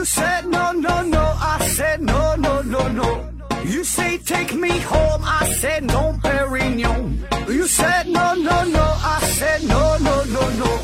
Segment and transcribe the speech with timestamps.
[0.00, 1.20] You said no, no, no.
[1.20, 3.28] I said no, no, no, no.
[3.66, 5.22] You say take me home.
[5.22, 7.18] I said no, Perignon.
[7.46, 8.80] You said no, no, no.
[8.80, 10.80] I said no, no, no, no.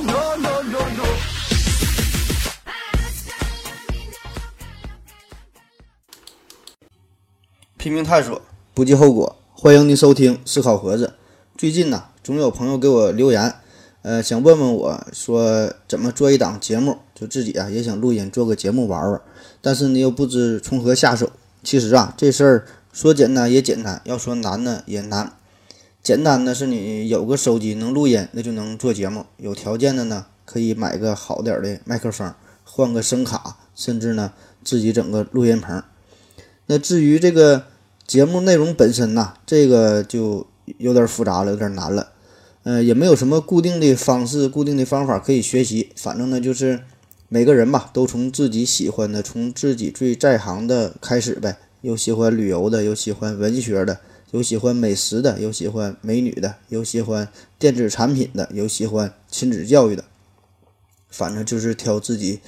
[0.00, 1.04] No, no, no, no.
[7.76, 8.40] 拼命探索，
[8.72, 9.36] 不计后果。
[9.52, 11.18] 欢迎您收听思考盒子。
[11.58, 13.54] 最近呢，总有朋友给我留言，
[14.02, 19.20] 呃，想问问我说怎么做一档节目，就自己啊也想录音做个节目玩玩，
[19.60, 21.30] 但是呢又不知从何下手。
[21.64, 25.32] 其实啊，这事儿说简单也简单，要说难呢也难。
[26.00, 32.32] 简单的是你有个手机能录音，那就能做节目；有条件的呢，可以买个好点儿的麦克风，
[32.64, 34.32] 换个声卡，甚至呢
[34.64, 35.82] 自己整个录音棚。
[36.66, 37.64] 那至于这个
[38.06, 40.46] 节目内容本身呐，这个就
[40.78, 42.12] 有点复杂了，有点难了。
[42.68, 45.88] 呃，也没有什么固定的方式、固定的方法可以学习。
[45.96, 46.82] 反正呢，就是
[47.30, 51.56] 每个人吧，都从自己喜欢的、从自己最在行的开始呗。
[51.80, 54.00] 有喜欢旅游的，有喜欢文学的，
[54.32, 57.26] 有喜欢美食的，有喜欢美女的，有喜欢
[57.58, 60.04] 电子产品的，有喜欢亲子教育的。
[61.08, 62.40] 反正就是挑自己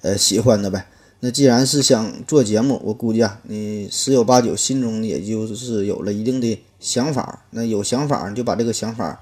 [0.00, 0.86] 呃喜欢的呗。
[1.20, 7.44] 那既然是想做节目，我估计啊，你十有八九心中也就是有了一定的想法。
[7.50, 9.20] 那有想法，你就把这个想法，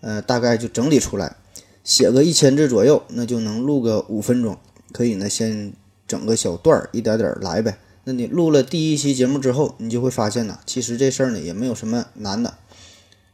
[0.00, 1.36] 呃，大概就整理出来，
[1.82, 4.56] 写个一千字左右，那就能录个五分钟。
[4.92, 5.72] 可以呢，先
[6.06, 7.78] 整个小段儿，一点点来呗。
[8.04, 12.54] 那你录了第一期节目之后，你就会发现呢，其实这事儿呢也没有什么难的。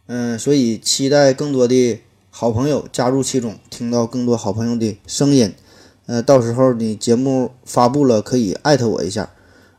[0.06, 5.54] 嗯，所以期待更多的好朋友加入其中，听到更多好朋友的声音。
[6.06, 9.30] 呃，到时候你节目发布了，可以艾特我一下。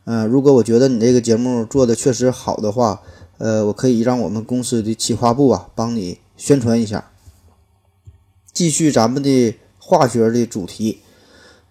[0.04, 3.02] 嗯，如果我觉得你这个节目做的确实好的话，
[3.38, 7.10] 呃，我可以让我们公司的企划部啊帮你宣传一下。
[8.52, 11.00] 继续咱们的化学的主题，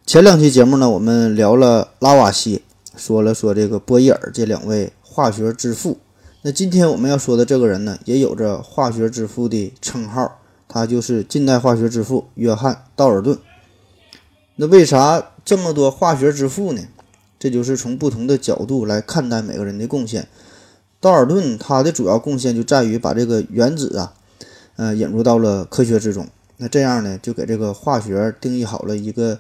[0.06, 2.62] 前两期节目呢，我们聊了拉瓦锡，
[2.96, 5.98] 说了说这个波义尔这两位化学之父。
[6.44, 13.40] 那今天我们要说的这个人呢，也有着化学之父的称号，他就是近代化学之父约翰道尔顿。
[14.58, 16.84] 那为啥这么多化学之父呢？
[17.40, 20.28] 这就是从不同的角度来看待每个人的贡献。
[21.02, 24.14] 道尔顿他的主要贡献就在于把这个原子啊，
[24.76, 26.28] 呃，引入到了科学之中。
[26.58, 29.40] 那这样呢，就给这个化学定义好了一个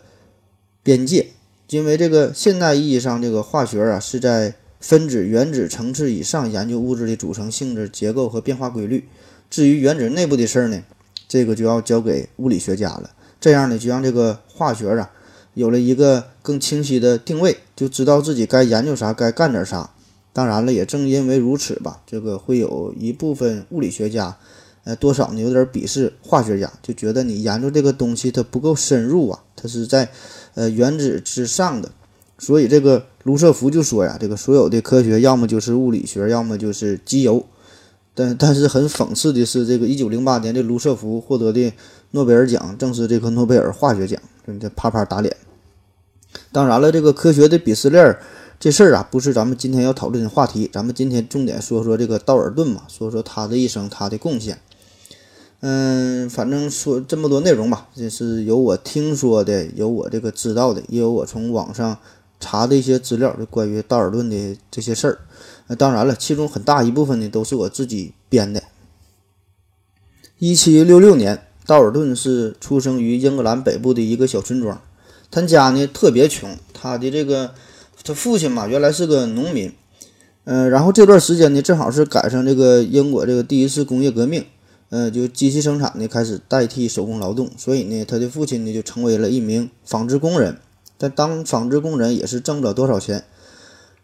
[0.83, 1.27] 边界。
[1.69, 9.05] 因为这个现代意义上这个化学啊，是在分子、原子层次以上研究物质的组成、性质、结构和变化规律。
[9.49, 10.83] 至于原子内部的事儿呢，
[11.27, 13.09] 这个就要交给物理学家了。
[13.39, 15.11] 这样呢，就让这个化学啊
[15.55, 19.89] 有了一个更清晰的定位，就知道自己该研究啥，该干点啥。
[20.33, 24.37] 当然了，也正因为如此吧，这个会有一部分物理学家，
[24.85, 30.09] 呃，多少呢有点鄙视化学家，就觉得你研究这个东西它不够深入啊，它是在
[30.53, 31.91] 呃原子之上的。
[32.37, 37.45] 所以这个卢瑟福就说呀，这个所有的科学要么就是物理学，要么就是机油。
[38.13, 41.73] 但但是很讽刺的是，这个一九零八年的卢瑟福获得的
[42.11, 44.21] 诺贝尔奖正是这个诺贝尔化学奖，
[44.59, 45.35] 这啪啪打脸。
[46.51, 48.17] 当然了，这个科学的鄙视链
[48.59, 50.69] 这事儿啊，不是咱们今天要讨论的话题。
[50.71, 54.59] 咱们今天重点说说这个道尔顿嘛，说说他的一生，他的贡献。
[55.61, 61.97] 嗯，反正说这么多内容吧，这是有我听说的，有我这个知道的，也有我从网上
[62.39, 65.19] 查的一些资料，就关于道尔顿的这些事儿。
[65.67, 68.61] 那当然了，其中很大一部分呢都是我自己编的。
[70.37, 74.79] 一七六六年，道尔顿是出生于英格兰北部的一个小村庄，
[75.31, 77.55] 他家呢特别穷，他的这个
[78.03, 79.73] 他父亲嘛原来是个农民，
[80.43, 84.45] 嗯，然后这段时间呢正好是赶上这个英国这个第一次工业革命，
[84.95, 90.57] 呃，就机器生产呢开始代替手工劳动，所以呢他的父亲呢就成为了一名纺织工人，
[90.97, 93.25] 但当纺织工人也是挣不了多少钱。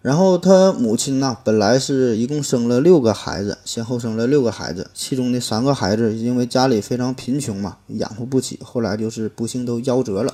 [0.02, 10.34] 然后他母亲呢，本来是一共生了六个孩子，先后生了六个孩子，其中的三个孩子因为家里非常贫穷嘛，养活不起，后来就是不幸都夭折了。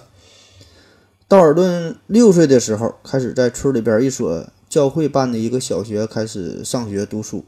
[1.27, 7.45] 道尔顿六岁的时候，开始在村里边一所教会办的一个小学开始上学读书。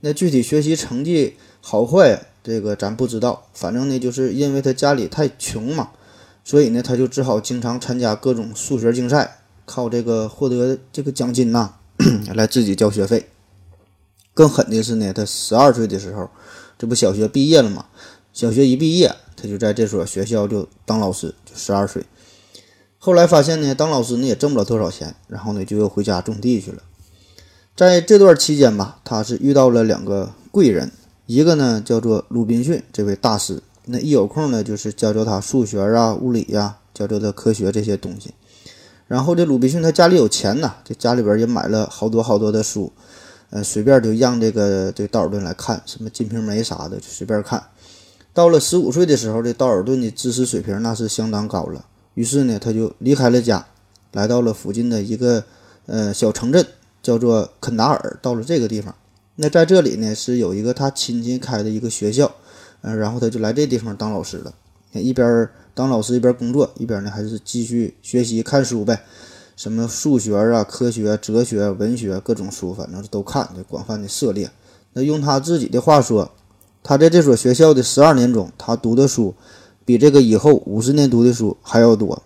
[0.00, 5.90] 那具体学习成绩好坏，这个咱不知道，反正呢，就是因为他家里太穷嘛，
[6.44, 9.38] 所以呢，他就只好经常参加各种数学竞赛。
[9.66, 11.74] 靠这个获得这个奖金呐，
[12.34, 13.28] 来自己交学费。
[14.34, 16.28] 更狠的是呢，他十二岁的时候，
[16.76, 17.86] 这不小学毕业了嘛？
[18.32, 22.04] 小学一毕业，他就在这所学校就当老师，就十二岁。
[22.98, 26.82] 后来发现呢，当老师呢也挣不了多少钱，然后呢就又回家种地去了。
[27.76, 30.90] 在这段期间吧，他是遇到了两个贵人，
[31.32, 38.34] 一个呢叫做鲁滨逊这位大师，那一有空呢就是教教他数学啊、物理呀，教教他科学这些东西。
[39.06, 42.92] 然后这鲁滨逊他家里有钱呐，这家里边也买了好多好多的书，
[43.50, 47.62] 呃，随便就让这个这道尔顿来看，什么《金瓶梅》啥的就随便看。
[48.34, 51.84] 到了十五岁的时候，这道尔顿的知识水平那是相当高了。
[52.14, 53.64] 于是呢，他就离开了家，
[54.10, 55.44] 来到了附近的一个
[55.86, 56.66] 呃小城镇，
[57.00, 58.18] 叫做肯达尔。
[58.20, 58.92] 到了这个地方，
[59.42, 62.30] 那在这里呢是有一个他亲戚开的一个学校，
[62.82, 64.52] 嗯，然后他就来这地方当老师了。
[64.92, 69.02] 一边当老师一边工作，一边呢还是继续学习看书呗，
[69.56, 74.50] 什么数学啊、科学、哲学、文学各种书，反正都看，就广泛的涉猎。
[74.92, 76.30] 那用他自己的话说，
[76.82, 79.34] 他在这所学校的十二年中，他读的书
[79.86, 82.22] 比这个以后五十年读的书还要多。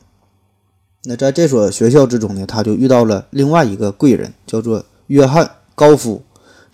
[1.04, 6.20] 那在这所学校之中呢，他就遇到了另外一个贵人，叫做约翰高夫。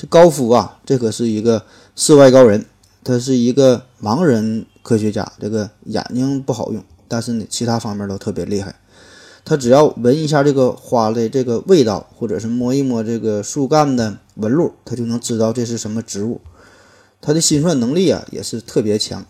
[0.00, 1.62] 这高夫啊，这可是一个
[1.94, 2.64] 世外高人，
[3.04, 4.64] 他是一个盲人。
[4.82, 8.74] 科学家这个眼睛不好用，但是呢，其他方面都特别厉害。
[9.44, 16.40] 他只要闻一下这个花的这个味道，或者是摸一摸这个树干的纹路，他就能知道这是什么植物。
[17.20, 19.26] 他的心算能力啊也是特别强。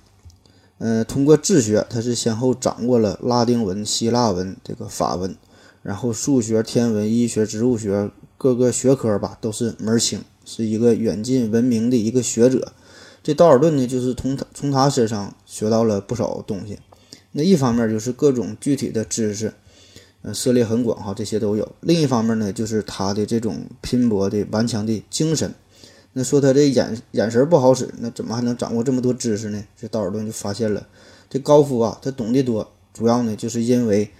[0.78, 5.34] 嗯，通过自学，他是先后掌握了拉丁文、希腊文、这个法文，
[5.82, 8.08] 然后数学、天文、医学、植物学
[8.38, 12.72] 各个学科吧都是门清，是一个远近闻名的一个学者。
[13.22, 16.76] 这道尔顿呢，就是从他从他身上学到了不少东西。
[17.30, 19.52] 那一方面就是各种具体的知识，
[20.22, 21.70] 呃，涉猎很广哈，这些都有。
[21.80, 25.54] 另一方面呢，就是他的这种拼搏的顽强的精神。
[26.12, 29.62] 那说他这眼眼神不好使，那怎么还能掌握这么多知识呢？
[29.80, 30.88] 这道尔顿就发现了，
[31.28, 34.10] 这高夫啊，他懂得多，主要呢就是因为，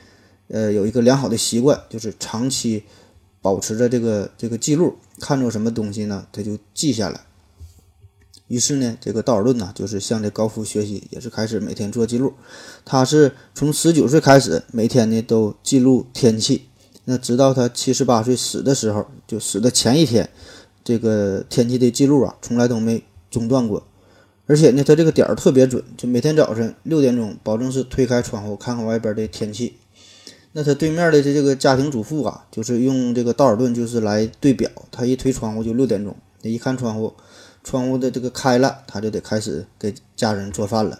[0.47, 2.85] 呃，有一个良好的习惯，就是长期
[3.42, 7.20] 保持着这个这个记录，看着什么东西呢，他就记下来。
[8.48, 12.32] 于是呢，这个道尔顿呢，就是向这高夫学习，也是开始每天做记录。
[12.84, 16.66] 他是从十九岁开始，每天呢都记录天气。
[17.04, 20.28] 那直到他七十八岁死的时候，就死的前一天，
[20.82, 23.86] 这个天气的记录啊，从来都没中断过。
[24.46, 29.76] 而且呢，他这个点儿特别准，就每天早晨六点钟，保证是推开窗户看看外边的天气。
[30.52, 37.14] 那他对面的这这个家庭主妇啊，就是用这个道尔顿就是来对表，他一推窗户就六点钟，他一看窗户。
[37.62, 40.99] 窗户的这个开了，他就得开始给家人做饭了。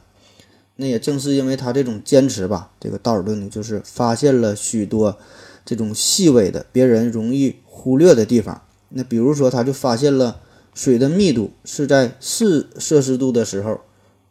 [0.77, 5.17] 那也正是因为他这种坚持吧，这个道尔顿呢，就是发现了许多
[5.65, 8.61] 这种细微的、别人容易忽略的地方。
[8.91, 10.43] 那比如说，他就发现了
[10.75, 13.81] 水的密度是在四摄氏度的时候，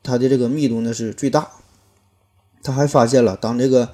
[0.04, 1.50] 它的这个密度呢是最大。
[2.62, 3.90] 他还发现了，当这个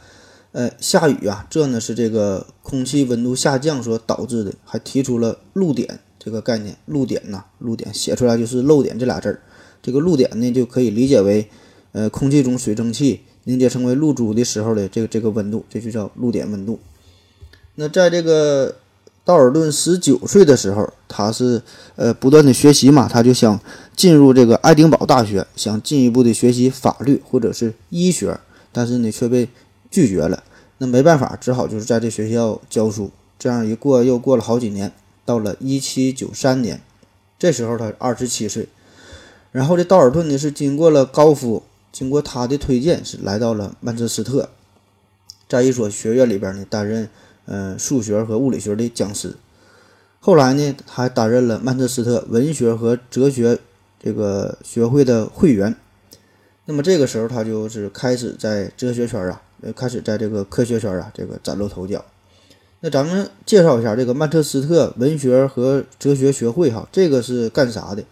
[0.56, 6.00] 呃下雨啊，这呢是这个空气温度下降所导致的，还提出了露点。
[6.18, 9.42] 这个概念，露点呐，露点写出来就是漏点这俩字儿。
[9.84, 11.48] 这个露点呢，就可以理解为，
[11.92, 16.80] 呃，空气中水蒸气凝结成为露珠的时候的这个这个温度，这就叫露点温度。
[17.75, 18.75] 那在这个
[19.25, 21.62] 道尔顿十九岁的时候，他是
[21.98, 23.60] 呃不断的学习嘛，他就想
[23.96, 28.40] 进入这个爱丁堡大学，想进一步的学习法律或者是医学，
[28.72, 29.48] 但是呢却被
[29.95, 30.44] 拒绝了。
[30.80, 33.09] 那没办法，只好就是在这学校教书。
[33.39, 34.92] 这样一过又过了好几年。
[35.24, 36.81] 到了一七九三年，
[37.39, 38.68] 这时候他二十七岁。
[39.53, 44.49] 然后这道尔顿呢是经过了高夫，经过他的推荐是来到了曼彻斯特，
[45.47, 47.09] 在一所学院里边呢担任
[47.45, 49.37] 呃数学和物理学的讲师。
[50.19, 53.57] 后来呢，他还担任了曼彻斯特文学和哲学
[54.04, 55.73] 这个学会的会员。
[56.66, 62.06] 那么这个时候他就是开始在哲学圈啊，呃，开始在这个科学圈啊这个崭露头角。
[62.81, 68.04] 那咱们介绍一下这个曼彻斯特文学和哲学学会哈，这个是干啥的？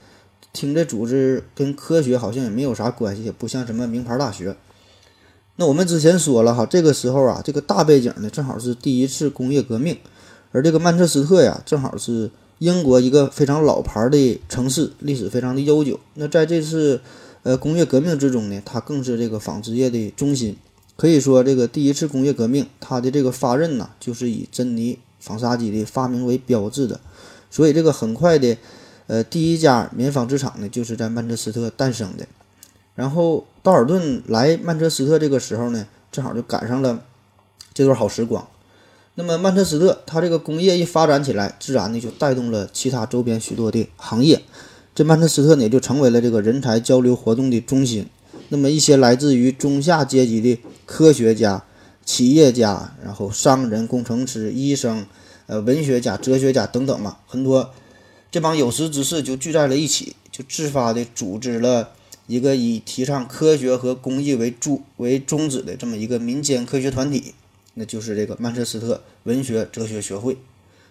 [0.52, 4.56] 听这组织跟科学好像也没有啥关系，也不像什么名牌大学。
[5.58, 9.96] 那我们之前说了哈，这个时候啊，这个大背景呢，正好是第一次工业革命，
[10.52, 16.00] 而这个曼彻斯特呀，正好是英国一个非常老牌的城市，历史非常的悠久。
[16.16, 17.00] 那在这次
[17.44, 20.58] 呃工业革命之中呢，它更是这个纺织业的中心。
[20.96, 27.00] 可以说，这个第一次工业革命，它的这个发轫呢，就是以珍妮纺纱机的发明为标志的。
[27.50, 28.58] 所以，这个很快的，
[29.08, 32.26] 呃，第一家棉纺织厂呢，就是在曼彻斯特诞生的。
[32.96, 37.04] 然后，道尔顿来曼彻斯特这个时候呢，正好就赶上了
[37.74, 38.48] 这段好时光。
[39.16, 44.42] 那么，曼彻斯特它这个工业一发展起来，自然呢就带动了其他周边许多的行业。
[44.94, 48.08] 这曼彻斯特呢，就成为了这个人才交流活动的中心。
[48.50, 50.60] 那么，一些来自于中下阶级的。
[50.86, 51.64] 科学家、
[52.06, 55.06] 企业家，然后商人、工程师、医生，
[55.48, 57.74] 呃，文学家、哲学家等等嘛，很多
[58.30, 61.92] 这帮有识之士就聚在了一起，就自发的组织了
[62.28, 67.34] 一个以提倡科学和公益为主为宗旨的这么一个民间科学团体，
[67.76, 70.38] 那就是这个曼彻斯特文学、哲学学会。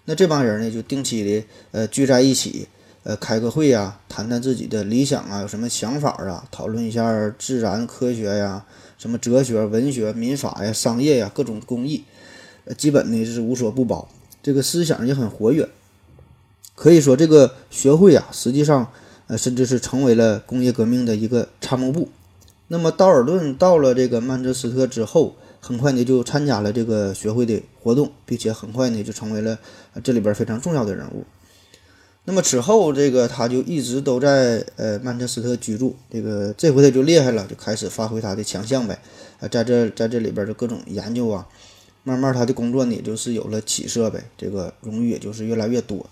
[0.06, 2.66] 那这帮人呢，就定期的呃聚在一起，
[3.04, 8.64] 呃开个会呀，谈谈自己的理想啊，有什么想法啊，讨论一下自然科学呀，
[8.96, 12.04] 什么哲学、文学、民法呀、商业呀，各种工艺，
[12.64, 14.08] 呃基本呢是无所不包。
[14.42, 15.68] 这个思想也很活跃，
[16.74, 18.92] 可以说这个学会啊，实际上
[19.26, 22.08] 呃甚至是成为了工业革命的一个参谋部。
[22.68, 29.58] 那么道尔顿到了这个曼彻斯特之后，很快呢就参加了这个学会的活动，并且很快呢就成为了
[30.02, 31.24] 这里边非常重要的人物。
[32.24, 35.96] 那么此后，这个他就一直都在呃曼彻斯特居住。
[36.08, 38.96] 这个这回他就厉害了，就开始发挥他的强项呗。
[39.40, 41.44] 啊，在这在这里边就各种研究啊，
[42.04, 44.22] 慢慢他的工作呢也就是有了起色呗。
[44.38, 46.06] 这个荣誉也就是越来越多。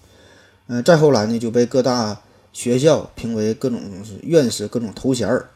[0.67, 2.21] 嗯，再后来呢就被各大
[2.53, 3.81] 学校评为各种
[4.23, 5.49] 院士、各种头衔儿。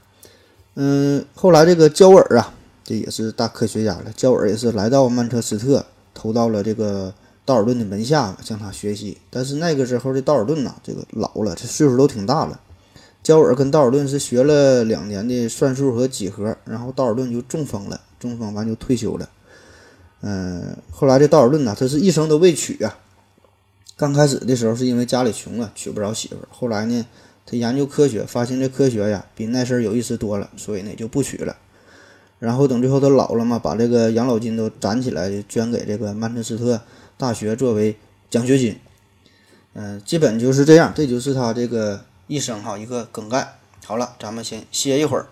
[0.77, 4.13] 嗯，后来这个焦耳啊，这也是大科学家了。
[4.15, 5.85] 焦耳也是来到曼彻斯特，
[6.15, 7.13] 投到了这个。
[7.45, 12.61] 道尔顿的门下向他学习，但是那个时候的道尔顿呐，这个老了，这岁数都挺大了。
[13.23, 19.29] 焦尔跟道尔顿是学了两年的算术和几何，然后道尔顿就中风了，中风完就退休了。
[20.21, 22.99] 嗯，后来这道尔顿呐，他是一生都未娶啊。
[23.97, 26.49] 刚开始的时候是因为家里穷啊，娶不着媳妇儿。
[26.51, 27.07] 后来呢，
[27.47, 31.57] 他研究科学，发现这科学呀比那事儿有意思多了，所以呢就不娶了。
[32.39, 36.81] 然后等最后他老了嘛，把这个养老金都攒起来，捐给这个曼彻斯特。
[37.17, 37.97] 大学作为
[38.29, 38.81] 奖学金，
[39.75, 43.59] 嗯，基本就是这样，这就是他这个一生哈一个梗概。
[43.85, 45.27] 好了，咱们先歇一会儿。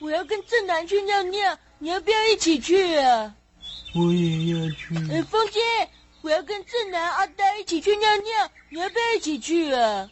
[0.00, 3.34] 我要跟正南去尿尿，你要不要一起去啊？
[3.94, 4.96] 我也要去。
[5.10, 5.60] 哎，风姐，
[6.22, 10.10] 我要跟正南、阿呆一起去尿尿，你要不要一起去啊？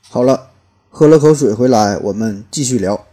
[0.00, 0.50] 好了，
[0.90, 3.06] 喝了口水回来，我们继续聊。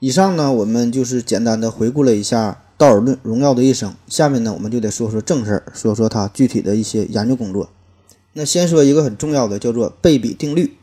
[0.00, 2.61] 以上呢，我们就是简单的回顾了一下。
[2.82, 7.68] 道尔顿荣耀的一生，下面呢我们就得说说正事儿，说说他具体的一些研究工作。
[8.32, 10.76] 那先说一个很重要的，叫做贝比定律。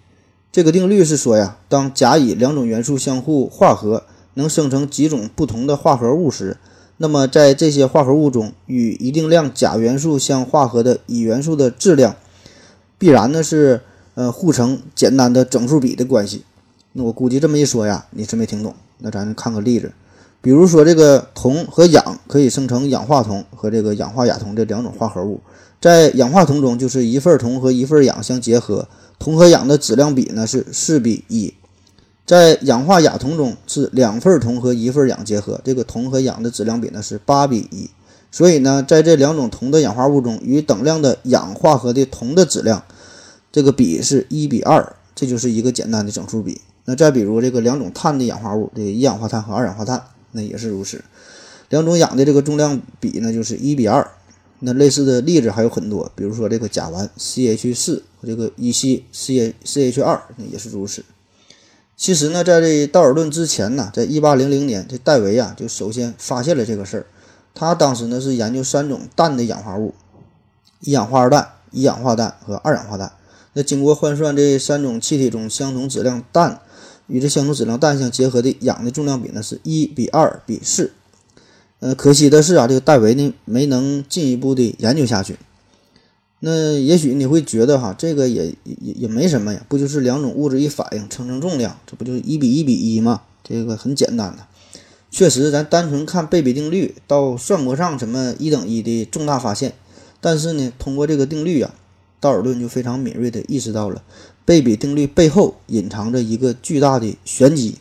[0.49, 6.55] 这个定律是说呀，当甲乙两种元素相互化合，能生成几种不同的化合物时，
[6.95, 12.15] 那么在这些化合物中，与一定量甲元素相化合的乙元素的质量，
[12.97, 13.81] 必然呢是
[14.13, 16.45] 呃互成简单的整数比的关系。
[16.93, 18.73] 那我估计这么一说呀，你是没听懂。
[18.99, 19.91] 那咱看个例子。
[20.41, 25.41] 比如说，这个铜和氧可以生成氧化铜和这个氧化亚铜这两种化合物。
[25.81, 31.53] 在氧化铜中，就是一份铜和一份氧相结合，铜和氧的质量比呢是四比一。
[32.25, 37.89] 在氧化亚铜中，是两份铜和一份氧结合，这个铜和氧的质量比呢是八比一。
[38.31, 42.83] 所以呢，在这两种铜的氧化物中，与等量的氧化合的铜的质量，
[43.51, 46.61] 这个比是一比二，这就是一个简单的整数比。
[46.85, 50.01] 那再比如这个两种碳的氧化物，这个一氧化碳和二氧化碳。
[50.31, 51.03] 那也是如此，
[51.69, 54.09] 两种氧的这个重量比呢，就是一比二。
[54.61, 61.05] 那类似的例子还有很多，比如说这个甲烷 CH 四和这个乙烯 C CH 二，那也是如此。
[61.95, 67.05] 其实呢，在这道尔顿之前呢，在一八零零年，这戴维啊就首先发现了这个事儿。
[67.55, 69.93] 他当时呢是研究三种氮的氧化物：
[70.81, 73.11] 一氧化二氮、一氧化氮和二氧化氮。
[73.53, 76.61] 那经过换算，这三种气体中相同质量氮。
[77.09, 80.93] 与这相同质量氮相结合的氧的重量比呢是一比二比四，
[81.79, 85.37] 呃，可惜的是啊，这个戴维呢没能进一步的研究下去。
[86.41, 93.23] 那也许你会觉得哈，这个也也也没什么呀，不就是两种物质一反应称称重量，这不就一比一比一吗？
[93.43, 94.47] 这个很简单的。
[95.11, 99.73] 确实，咱单纯看贝比定律，倒算不上什么一等一的重大发现。
[100.21, 101.73] 但是呢，通过这个定律啊，
[102.19, 104.03] 道尔顿就非常敏锐地意识到了。
[104.49, 107.75] 贝比定律背后隐藏着一个巨大的玄机，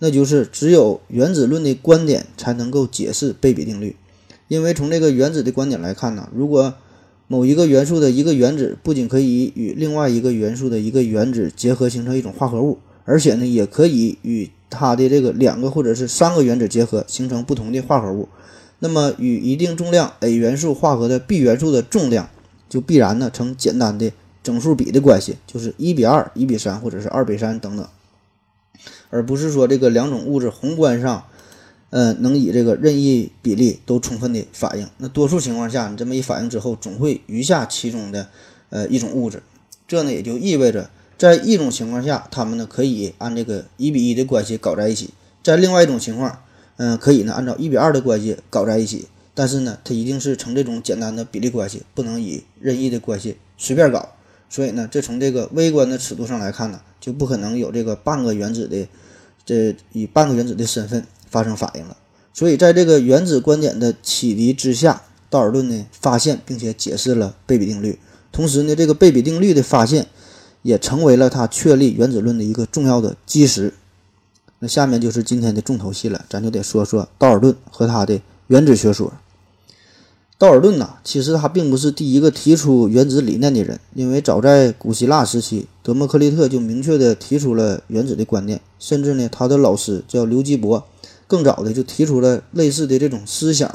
[0.00, 3.96] 那就是只有原子论的观点才能够解释贝比定律。
[4.46, 6.74] 因为从这个原子的观点来看呢，如果
[7.26, 18.28] 某一个元素的一个原子不仅可以与另外一个元素的一个原子结合形成一种化合物，而且呢，也可以与它的这个两个或者是三个原子结合形成不同的化合物，
[18.80, 22.28] 那么与一定重量 A 元素化合的 B 元素的重量
[22.68, 24.12] 就必然呢呈简单的。
[24.42, 27.86] 整数比的关系就是一比二、一比三，或者是二比三等等，
[29.10, 31.24] 而不是说这个两种物质宏观上，
[31.90, 34.88] 呃，能以这个任意比例都充分的反应。
[34.98, 38.28] 那多数情况下，你这么一反应之后，总会余下其中的
[38.70, 39.42] 呃一种物质。
[39.86, 45.08] 这呢也就意味着，在一种情况下，它们呢可以按这个一比一的关系搞在一起；
[45.42, 46.42] 在另外一种情况，
[46.76, 49.08] 嗯，可以呢按照一比二的关系搞在一起。
[49.34, 54.08] 但是呢，它一定是呈这种简单的比例关系，不能以任意的关系随便搞。
[54.50, 58.88] 所以呢，这从这个微观的尺度上来看呢，就不可能有这个半个原子的，
[59.46, 61.96] 这以半个原子的身份发生反应了。
[62.34, 67.96] 所以在这个原子观点的启迪之下，道尔顿呢发现并且解释了贝比定律。
[68.32, 70.08] 同时呢，这个贝比定律的发现
[70.62, 73.72] 也成为了他确立原子论的一个重要的基石。
[74.58, 79.12] 那下面就是今天的重头戏了，咱就得说说道尔顿和他的原子学说。
[80.40, 90.82] 道尔顿呐，其实他并不是第一个提出原子理念的人，因为早在古希腊时期，德谟克利特就明确地提出了原子的观念，甚至呢，他的老师叫刘基伯，
[91.26, 93.70] 更早的就提出了类似的这种思想。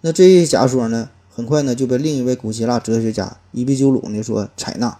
[0.00, 4.96] 那这一假说呢，很快呢就被另一位古希腊哲学家伊壁鸠鲁呢所采纳，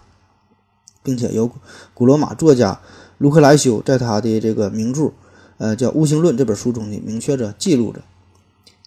[1.02, 1.50] 并且由
[1.94, 2.78] 古罗马作家
[3.16, 5.12] 卢克莱修在他的这个名著，
[5.56, 8.02] 呃，叫《悟性论》这本书中呢，明确着记录着。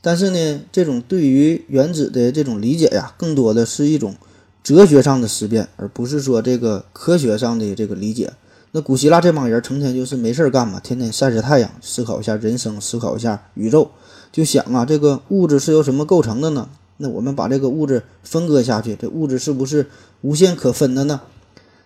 [0.02, 4.16] 但是呢，这种对于原子的这种理解呀，更多的是一种
[4.64, 8.32] 哲学上的思辨，而不是说这个科学上的这个理解。
[8.72, 13.90] 那古希腊这帮人成天就是没事干嘛，天天晒晒太阳，思考一下人生，思考一下宇宙，
[14.32, 16.70] 就想啊，这个物质是由什么构成的呢？
[16.98, 19.88] 那我们把这个物质分割下去，这物质是不是
[20.22, 21.22] 无限可分的呢？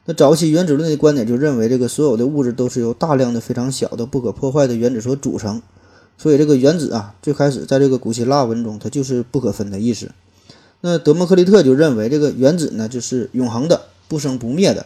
[0.06, 5.62] 那早期原子论的观点就认为，这个所有的物质都是由大量的非常小的不可破坏的原子所组成。
[6.18, 10.12] 所以这个原子啊，最开始在这个古希腊文中，它就是不可分的意思。
[10.82, 14.86] 那德谟克利特就认为，这个原子呢就是永恒的、不生不灭的。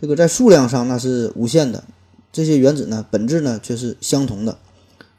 [0.00, 1.84] 这个在数量上那是无限的，
[2.32, 4.58] 这些原子呢本质呢却是相同的。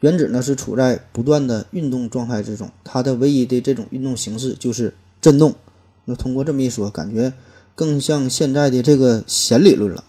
[0.01, 5.55] 原子呢是处在不断的运动状态之中，它的唯一的这种运动形式就是振动。
[6.03, 7.33] 那通过这么一说，感觉
[7.73, 10.03] 更像现在的这个弦理论了。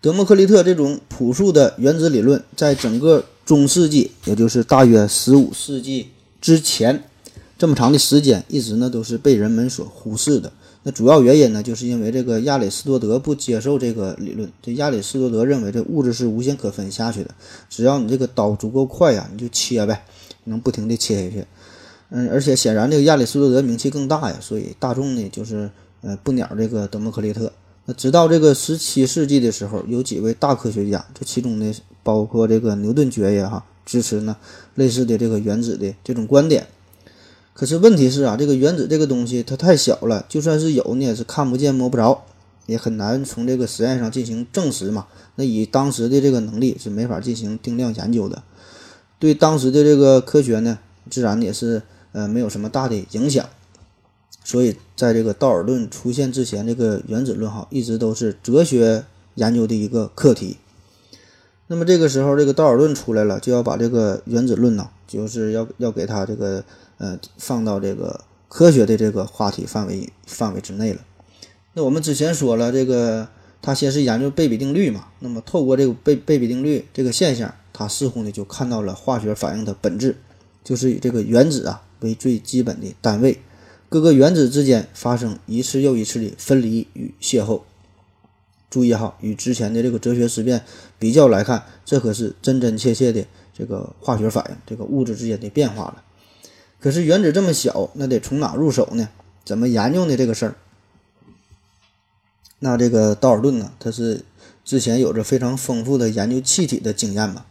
[0.00, 6.08] 德谟克利特这种朴素的原子理论，在整个中世纪，也就是大约十五世纪
[6.40, 7.04] 之前，
[7.58, 10.50] 这么长的时间，一直呢都是被人们所忽视的。
[10.82, 14.50] 那主要原因呢，就是因为这个亚里士多德不接受这个理论。
[14.62, 17.34] 这亚里士多德认为，这物质是无限可分下去的，
[17.68, 20.04] 只要你这个刀足够快呀，你就切呗，
[20.44, 21.46] 能不停地切下去。
[22.10, 25.70] 嗯，而且显然这个亚里士多德名气更大呀，所以大众呢就是
[26.02, 27.52] 呃不鸟这个德谟克利特。
[27.86, 31.74] 那直到这个十七世纪的时候，有几位大科学家，这其中呢。
[32.04, 34.36] 包括这个牛顿爵爷哈支持呢
[34.76, 36.68] 类似的这个原子的这种观点，
[37.52, 42.22] 可是问题是啊，这个原子这个东西它太小了，就算是有，你也是看不见摸不着，
[42.66, 45.06] 也很难从这个实验上进行证实嘛。
[45.36, 48.42] 那以当时的这个能力是没法进行定量研究的，
[49.18, 50.78] 对当时的这个科学呢，
[51.10, 53.44] 自然也是呃没有什么大的影响。
[54.44, 59.04] 所以在这个道尔顿出现之前，这个原子论哈一直都是哲学
[59.36, 60.58] 研究的一个课题。
[61.66, 66.62] 那么这个时候，这个道尔顿出来了，就要把这个原子论呢，就是要要给他这个
[66.98, 71.00] 呃放到这个科学的这个话题范围范围之内了。
[71.72, 73.26] 那我们之前说了，这个
[73.62, 80.16] 他先是研究贝比定律嘛，那么透过这个贝贝比定律这个现象，他似乎呢就看到了化学反应的本质，
[80.62, 83.40] 就是以这个原子啊为最基本的单位，
[83.88, 87.62] 各个原子之间发生一次又一次的分离与邂逅。
[88.74, 90.64] 注意哈，与之前的这个哲学思辨
[90.98, 93.24] 比较来看，这可是真真切切的
[93.56, 96.02] 这个化学反应，这个物质之间的变化了。
[96.80, 99.08] 可是原子这么小，那得从哪入手呢？
[99.44, 100.16] 怎么研究呢？
[100.16, 100.56] 这个事儿，
[102.58, 104.24] 那这个道尔顿呢，他是
[104.64, 107.46] 之前有着非常丰富的研究气体的经验嘛。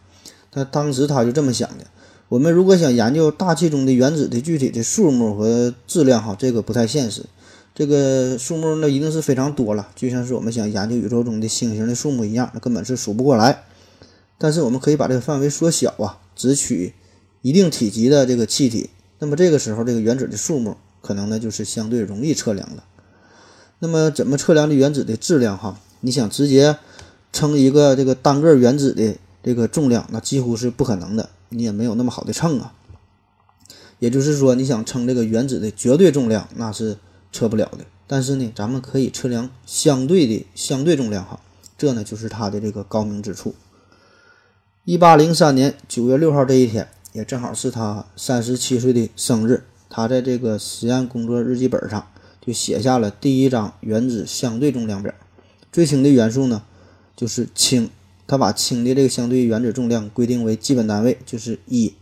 [0.51, 1.85] 他当时他就这么想的：
[2.27, 7.23] 我们如果想研究大气中的原子的具体的数目和质量，哈，这个不太现实。
[7.75, 13.63] 这个数目那一定是非常多了，就像是我们想研究宇宙中的星星的数目一样，那根本是数不过来。
[14.37, 16.93] 但是我们可以把这个范围缩小啊，只取
[17.41, 18.91] 一定体积的这个气体。
[19.17, 22.83] 那么这个时候，这个原子的数目可能呢就是相对容易测量了。
[23.79, 25.57] 那么怎么测量这原子的质量？
[25.57, 26.77] 哈，你想直接
[27.31, 32.73] 称一个这个单个原子的这个重量，那几乎是不可能的，你也没有那么好的秤啊。
[33.97, 36.97] 也就是说，你想称这个原子的绝对重量，那是。
[37.33, 41.39] 测不了的，但是呢，咱们可以测量相对的相对重量哈，
[41.77, 43.55] 这呢就是它的这个高明之处。
[44.85, 52.07] 一八零三年九月六号这一天，也正好是他三十七岁的生日，他在这个实验工作日记本上
[52.39, 55.13] 就写下了第一张原子相对重量表。
[55.71, 56.63] 最轻的元素呢
[57.15, 57.89] 就是氢，
[58.27, 61.93] 他把氢的这个相对原子重量规定为基本单位，就是一。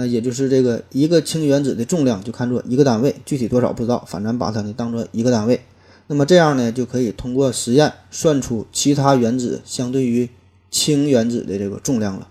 [0.00, 5.60] 那也就是这个一个氢原子的重量就看作一个单位，具体多少不知道，反正把它呢当做一个单位。
[6.06, 10.28] 那么这样呢就可以通过实验算出其他原子相对于
[10.70, 12.28] 氢原子的这个重量了。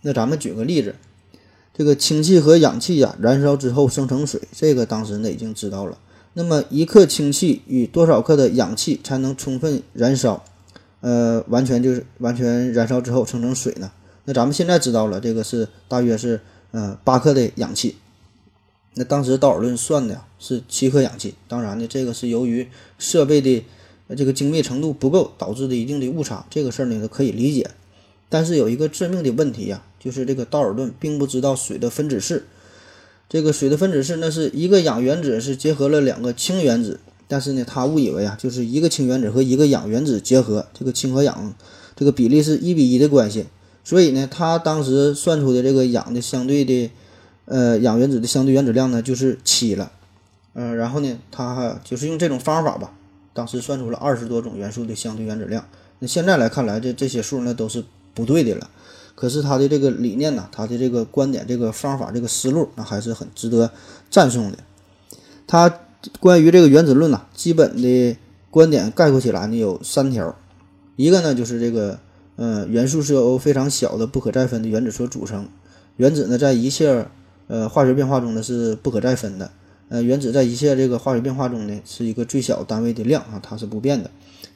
[0.00, 0.94] 那咱们举个例子，
[1.76, 5.98] 这个氢气和氧气呀燃烧之后生成水，这个当时呢已经知道了。
[6.32, 10.42] 那么一克氢气与多少克的氧气才能充分燃烧？
[11.02, 13.92] 呃，完全就是完全燃烧之后生成水呢？
[14.24, 16.40] 那咱们现在知道了，这个是大约是。
[16.72, 17.96] 呃八克的氧气。
[18.94, 23.64] 那当时道尔顿算的是七克氧气，当然呢，这个是由于设备的
[24.16, 27.70] 这个精密程度不够导致的一定的误差，这个事儿呢可以理解。
[28.28, 32.44] 但是有一个致命的问题呀，就是这个道尔顿并不知道水的分子式。
[33.28, 41.54] 这个水的分子式，那是一个氧原子是结合了两个氢原子，但是呢，他误以为啊，就是一个氢原子和一个氧原子结合，这个氢和氧
[41.96, 43.46] 这个比例是一比一的关系，
[43.84, 46.90] 所以呢，他当时算出的这个氧的相对的，
[47.46, 49.92] 呃，氧原子的相对原子量呢就是七了，
[50.54, 52.92] 嗯，然后呢，他就是用这种方法吧，
[53.32, 55.64] 当时算出了二十多种元素的相对原子量。
[55.98, 58.70] 那现在来看来，这这些数呢都是不对的了。
[59.14, 63.70] 可是他的这个理念呢，他的这个观点、这个方法、这个思路，那还是很值得
[64.10, 64.58] 赞颂的。
[65.46, 65.80] 他
[66.18, 68.16] 关于这个原子论呢，基本的
[68.50, 70.34] 观点概括起来呢有三条，
[70.96, 72.00] 一个呢就是这个，
[72.36, 75.46] 呃，元素是由非常小的不可再分的原子所组成，
[75.96, 77.06] 原子呢在一切
[77.46, 79.50] 呃化学变化中呢是不可再分的，
[79.88, 84.10] 呃，原子在一切这个化学变化中呢是一个最小单位的量啊，它是不变的。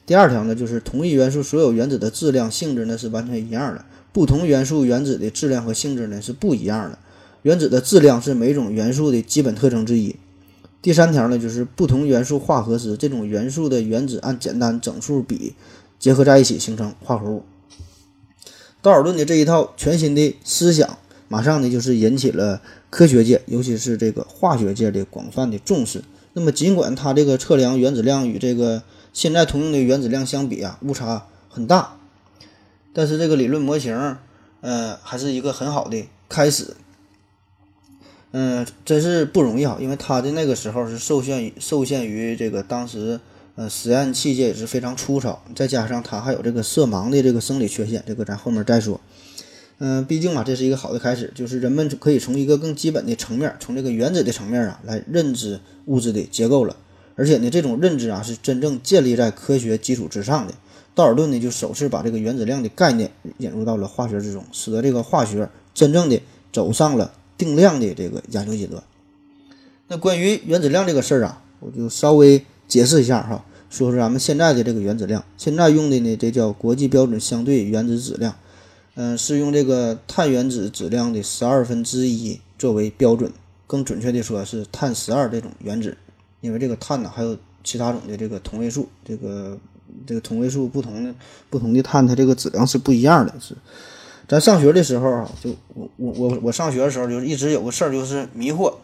[0.05, 3.85] 第二条呢就是同一元素所有原子的质量、性质呢是完全一样的。
[4.13, 6.97] 不同元素原子的质量和性质呢是不一样的。
[7.43, 10.15] 原子的质量是每种元素的基本特征之一。
[10.81, 15.53] 第三条呢，就是不同元素化合时，这种元素的原子按简单整数比
[15.99, 17.43] 结合在一起形成化合物。
[18.87, 20.97] 道尔顿的这一套全新的思想，
[21.27, 26.03] 马上呢就是引起了科学界，尤其是这个化学界的广泛的重视。
[26.33, 31.97] 那么，尽管他这个测量原子量与这个现在通用的原子量相比啊，误差很大。
[32.93, 34.17] 但是这个理论模型，
[34.61, 36.75] 呃，还是一个很好的开始。
[38.31, 43.19] 嗯，真是不容易啊，因为他的那个时候是受限于受限于这个当时，
[43.57, 49.01] 呃，实验器械也是非常粗糙，再加上他还有这个色盲的这个生理缺陷，这个咱后面再说。
[49.79, 56.75] 嗯，毕竟嘛，这是一个好的开始，就是人们可以从一个更基本的层面，从这个原子的层面啊，来认知物质的结构了。
[57.15, 60.53] 而且呢，这种认知啊，是真正建立在科学基础之上的。
[60.93, 66.21] 道尔顿呢，就首次把这个原子量的概念引入到了化学之中，使得这个化学真正的
[66.53, 68.83] 走上了定量的这个研究阶段。
[69.87, 75.23] 那关于原子量这个事儿啊，我就稍微解释一下哈，说说咱们现在的这个原子量。
[75.37, 78.35] 现在用的呢，这叫国际标准相对原子质量，
[78.95, 83.31] 嗯，是用这个碳原子质量的十二分之一作为标准，
[83.65, 85.97] 更准确的说是碳十二这种原子，
[86.41, 89.57] 因为这个碳呢还有其他种的这个同位素，这个。
[90.05, 91.15] 这个同位素不同的
[91.49, 93.33] 不同的碳，它这个质量是不一样的。
[93.39, 93.55] 是，
[94.27, 98.75] 咱上学的时候啊，就我我我我上学的时候，就一直有个事儿，就是迷惑。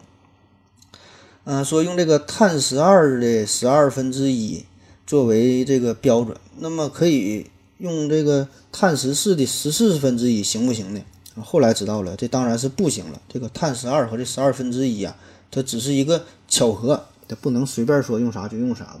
[1.44, 4.64] 嗯，说用这个碳十二的十二分之一
[5.06, 7.46] 作为这个标准，那么可以
[7.78, 11.00] 用这个碳十四的十四分之一行不行呢？
[11.42, 13.20] 后来知道了，这当然是不行了。
[13.28, 15.16] 这个碳十二和这十二分之一啊，
[15.50, 18.84] 它只是一个巧合，它不能随便说用啥就用啥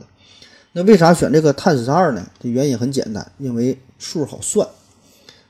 [0.72, 2.26] 那为啥选这个碳十二呢？
[2.40, 4.68] 这原因很简单，因为数好算。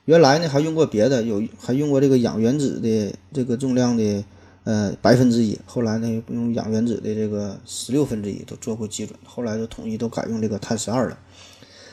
[0.05, 4.23] 原来呢还用过别的，有还用过这个氧原子的这个重量的
[4.65, 11.19] 呃百分之一，后来呢用氧原子的这个十六分之一都做过基准，后来就统一都改用这个碳十二了。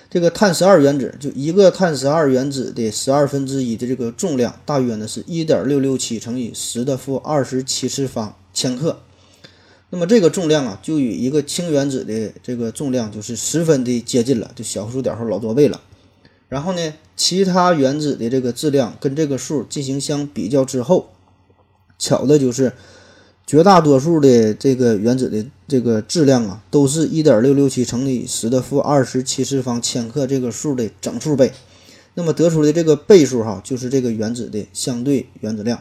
[0.10, 9.00] 这个碳十二原子就一个碳十二原子的十二分之一的这个重量，大约呢是一点六六七乘以十的负二十七次方千克。
[9.90, 15.80] 那么这个重量啊，就与一个氢原子的这个重量就是十分的接近了，就小数点后老多倍了。
[16.50, 21.10] 然后呢，其他原子的这个质量跟这个数进行相比较之后，
[22.02, 22.74] 巧的就是
[23.46, 31.52] 绝大多数的这个原子的这个质量啊，都是一点六六七乘以十的负二十七次方千克这个数的整数倍。
[32.16, 35.80] 那么得出的这个倍数哈，就是这个原子的相对原子量。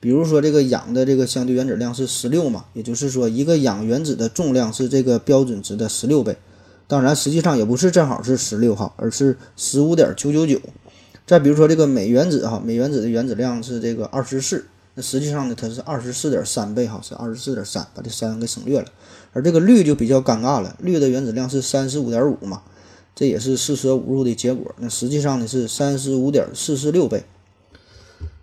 [0.00, 6.36] 比如说，这个氧的这个相对原子量是十六嘛，也就是说，一个氧原子的重量是这个标准值的十六倍。
[6.86, 10.60] 当然，实际上也不是正好是十六哈，而是十五点九九九。
[11.26, 18.86] 再比如说，这个镁原子哈，镁原子的原子量是这个二十四，那实际上呢，它是二十四点三倍哈，是二十四点三，把这三给省略了。
[19.32, 22.62] 而这个氯就比较尴尬了，氯的原子量是三十五点五嘛，
[23.14, 24.72] 这也是四舍五入的结果。
[24.78, 27.24] 那实际上呢是三十五点四四六倍。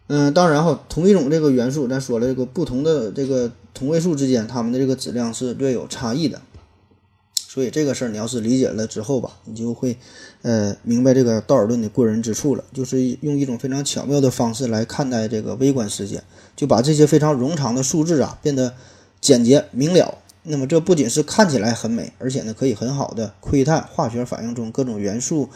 [0.08, 6.42] 嗯，当然哈，同一种这个元素，咱说了这个不同的这个同位素之间，它们的这个质量是略有差异的。
[7.54, 9.98] 所以这个事儿你要是理解了之后吧，你就会
[10.42, 16.24] 呃明白这个道尔顿的过人之处了，就是用一种非常巧妙的方式来看待这个微观世界，
[16.56, 18.74] 就把这些非常冗长的数字啊变得
[19.20, 20.18] 简洁明了。
[20.44, 25.50] 那么这不仅是看起来很美，而且呢可以很好的窥探化学反应中各种元素。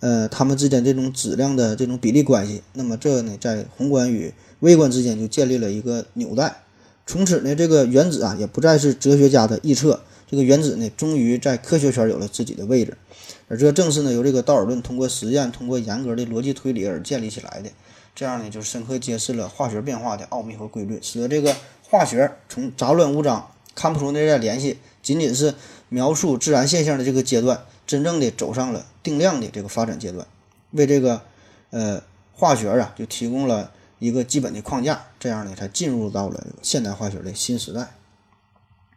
[0.00, 6.62] 呃，它们之间这种质量的这种比例关系，那么这呢，在宏观与微观之间就建立了一个纽带。
[7.06, 10.00] 从此呢，这个原子啊，也不再是哲学家的臆测，
[10.34, 12.98] 这个原子呢，终于在科学圈有了自己的位置。
[13.46, 17.70] 而这正是呢，由这个道尔顿通过实验、通过严格的逻辑推理而建立起来的。
[18.16, 21.54] 这样呢，就深刻揭示了化学变化的奥秘和规律，使得这个
[21.88, 25.54] 化学从杂乱无章、看不出内在联系，仅仅是
[25.88, 30.26] 描述自然现象的这个阶段，真正的走上了定量的这个发展阶段，
[30.72, 31.22] 为这个
[31.70, 33.70] 呃化学啊就提供了
[34.00, 35.04] 一个基本的框架。
[35.20, 37.94] 这样呢，才进入到了现代化学的新时代。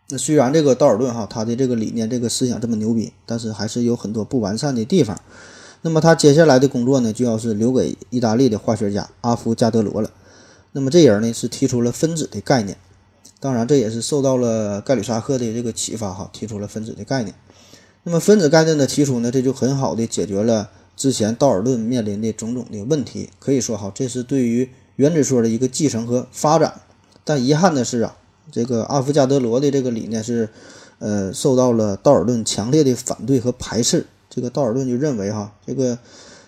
[0.09, 5.19] 那虽然这个道尔顿哈他的这个理念、这个思想这么牛逼，但是还是有很多不完善的地方。
[5.81, 10.09] 那么他接下来的工作呢，就要是留给意大利的化学家阿夫加德罗了。
[10.71, 12.77] 那么这人呢，是提出了分子的概念，
[13.41, 17.35] 当然这也是受到了盖吕沙克的这个启发哈，提出了分子的概念。
[18.03, 23.29] 那么分子概念的提出呢，这就很好的解决了之前道尔顿面临的种种的问题。
[23.39, 26.81] 可以说哈，这是对于原子说的一个继承和发展。
[27.25, 28.16] 但遗憾的是啊。
[28.51, 30.49] 这个阿夫加德罗的这个理念是，
[30.99, 34.05] 呃，受到了道尔顿强烈的反对和排斥。
[34.29, 35.97] 这个道尔顿就认为，哈，这个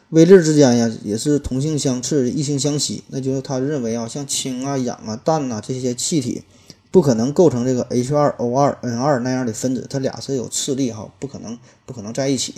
[0.10, 3.04] 微粒之间呀，也是同性相斥、异性相吸。
[3.08, 6.44] 那就是他认为啊，像氢啊、氧啊、氮呐这些气体，
[6.92, 12.56] 不可能构成这个 H2O2N2 那样的分子，它俩是有斥力哈，不可能不可能在一起。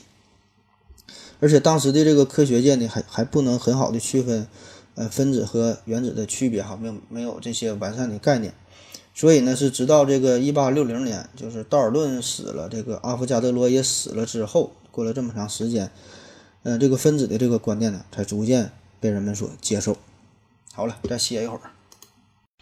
[1.39, 4.47] 而且当时的这个科学界呢，还还不能很好的区分，
[4.95, 8.53] 呃，分子和原子的区别哈，没有没有这些完善的概念。
[9.13, 15.91] 所以呢，是直到这个一八六零年，就是道尔顿死了，这个阿伏加德罗也死了之后，过了这么长时间，
[16.63, 19.97] 嗯，这个分子的这个观念呢，才逐渐被人们所接受。
[20.73, 21.71] 好了，再歇一会儿。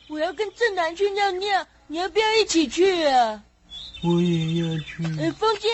[0.09, 3.43] 我要跟正南去尿尿，你要不要一起去啊？
[4.03, 5.03] 我也要去。
[5.19, 5.69] 哎，风姐，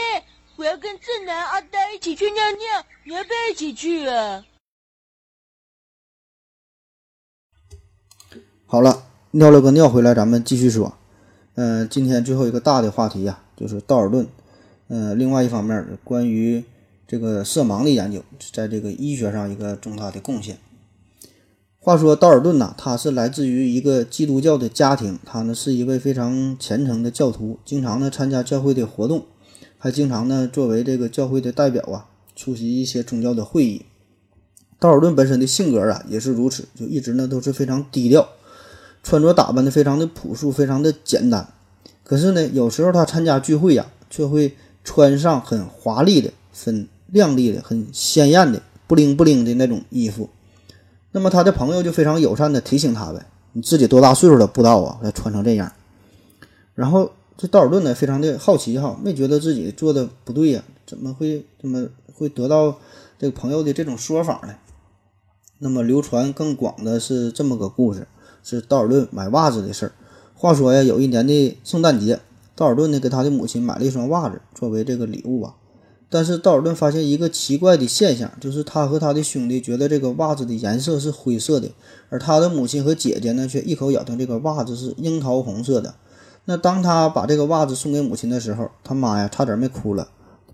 [0.58, 4.46] 我要跟正南、阿呆一起去尿尿，你要不要一起去啊？
[8.68, 9.04] 好了。
[9.38, 10.94] 尿了个尿回来，咱们继续说。
[11.56, 14.26] 嗯，今天最后一个大的话题呀，就是道尔顿。
[14.88, 16.64] 嗯，另外一方面，关于
[17.06, 20.58] 这个色盲的研究，在这个医学上一个重大的贡献。
[21.78, 29.26] 话说道尔顿呐，他是来自于一个基督教的家庭，他呢是一位非常虔诚的教徒，经常呢参加教会的活动，
[29.78, 33.82] 还经常呢作为这个教会的代表啊，出席一些宗教的会议。
[34.80, 38.30] 道尔顿本身的性格啊也是如此，就一直呢都是非常低调。
[39.06, 41.48] 穿着打扮的非常的朴素，非常的简单。
[42.04, 50.28] 可是呢，有时候他参加聚会呀，却会穿上很华丽的、很亮丽的、很鲜艳的、不灵不灵的那种衣服。
[51.12, 54.48] 那么他的朋友就非常友善的提醒他呗：“你自己多大岁数了？
[54.48, 55.72] 不知道啊，还穿成这样。”
[56.74, 62.80] 然后这道尔顿呢，非常的好奇哈，没觉得自己做的不对呀，怎么会怎么会得到
[63.20, 64.56] 这个朋友的这种说法呢？
[65.60, 68.08] 那么流传更广的是这么个故事。
[68.46, 69.92] 是道尔顿买袜子的事儿。
[70.36, 72.20] 话说呀，有一年的圣诞节，
[72.56, 75.56] 道尔顿呢给他的母亲买了一双袜子作为这个礼物吧。
[76.08, 81.72] 但是道尔顿发现一个奇怪的现象，就是他和他的兄弟觉得这个袜子的颜色是灰色的，
[82.10, 85.96] 而他的母亲和姐姐呢却一口咬定这个袜子是樱桃红色的。
[86.46, 90.10] 那当他把这个袜子送给母亲的时候，他妈呀差点没哭了，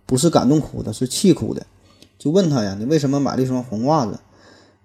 [0.05, 1.65] 不是感动哭的，是气哭的，
[2.17, 4.19] 就问他呀，你为什么买了一双红袜子？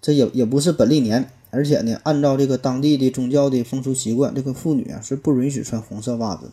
[0.02, 1.30] 这也也不是本历年。
[1.56, 6.50] 而且呢，按照这个当地的宗教的风俗习惯，这个妇女啊是不允许穿红色袜子。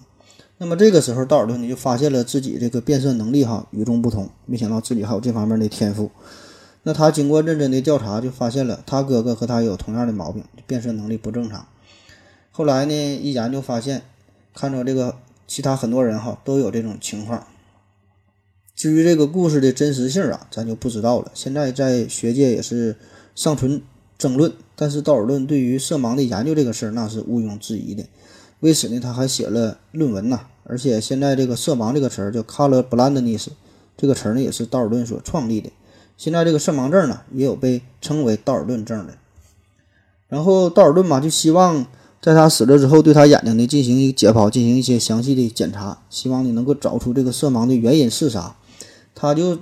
[0.60, 6.10] 那么这个时候，道尔顿呢就发现了自己这个变色能力哈与众不同，没想到自己还有这方面的天赋。
[6.84, 11.68] 那他经过认真的调查，就发现了他哥哥和他有同样的毛病，变色能力不正常。
[12.52, 14.04] 后来呢，一研究发现，
[14.56, 17.46] 看着这个其他很多人哈都有这种情况。
[18.74, 21.30] 至于这个故事的真实性啊，咱就不知道了。
[21.34, 22.96] 现在在学界也是
[23.36, 23.82] 尚存。
[24.24, 28.06] 争论，但是道尔顿对于色盲的研究这个事儿那是毋庸置疑的。
[28.62, 30.40] 为此呢，他还写了论文呐。
[30.64, 33.48] 而且现在这个色盲这个词儿叫 color blindness，
[33.98, 35.70] 这个词儿呢也是道尔顿所创立的。
[36.16, 39.16] 现在这个色盲症呢也有被称为道尔顿症的。
[40.30, 41.86] 然后道尔顿嘛就希望
[42.22, 48.56] 在他死了之后对他眼睛呢进行一个解剖，进行一些详细的检查，希望你能够找出这个色盲的原因是啥。
[49.14, 49.60] 他就。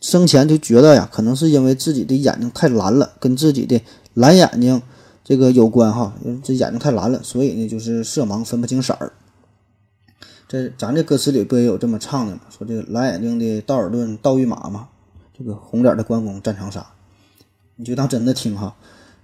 [0.00, 3.80] 生前就觉得呀，可能是因为自己的眼睛太蓝了，跟自己的
[4.14, 4.80] 蓝眼睛
[5.22, 9.12] 这个有关哈，这眼睛太蓝了，所以呢就是色盲分不清色儿。
[10.46, 12.40] 这咱这歌词里不也有这么唱的吗？
[12.50, 14.88] 说这个蓝眼睛的道尔顿道与马嘛，
[15.36, 16.86] 这个红脸的关公战长沙，
[17.76, 18.76] 你就当真的听哈。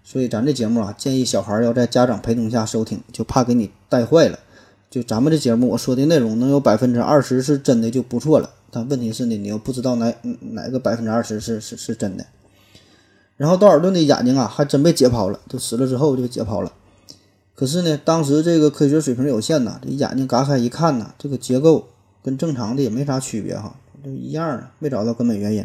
[0.02, 4.38] 所以咱这节目啊，建议小孩要在家长陪同下收听，就怕给你带坏了。
[4.88, 12.24] 就咱们这节目，我说的内容能有百分之二十是真的就不错了，但问题是呢，你又不知道哪哪个百分之二十是是是真的。
[13.40, 16.70] 然后道尔顿的眼睛啊，还真被解剖了，就死了之后就解剖了。
[17.54, 21.86] 可是呢，当时这个科学水平有限呐，这眼睛嘎开一看呐，这个结构
[22.22, 23.74] 跟正常的也没啥区别哈，
[24.04, 25.64] 都一样啊，没找到根本原因。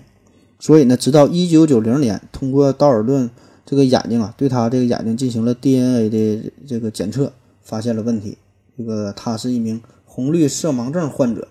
[0.58, 3.30] 所以呢，直到一九九零年，通过道尔顿
[3.66, 8.38] 这个眼睛啊，对他这个眼睛进行了 DNA 的这个检测，发现了问题。
[8.78, 11.46] 这个他是一名红绿色盲症患者。